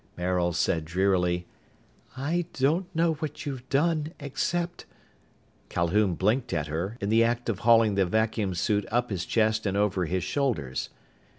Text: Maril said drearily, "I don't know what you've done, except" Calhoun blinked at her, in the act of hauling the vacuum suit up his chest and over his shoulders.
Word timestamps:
Maril 0.17 0.51
said 0.51 0.83
drearily, 0.85 1.45
"I 2.17 2.47
don't 2.53 2.87
know 2.95 3.13
what 3.13 3.45
you've 3.45 3.69
done, 3.69 4.13
except" 4.19 4.87
Calhoun 5.69 6.15
blinked 6.15 6.53
at 6.53 6.65
her, 6.65 6.97
in 6.99 7.09
the 7.09 7.23
act 7.23 7.49
of 7.49 7.59
hauling 7.59 7.93
the 7.93 8.07
vacuum 8.07 8.55
suit 8.55 8.87
up 8.91 9.11
his 9.11 9.27
chest 9.27 9.67
and 9.67 9.77
over 9.77 10.05
his 10.07 10.23
shoulders. 10.23 10.89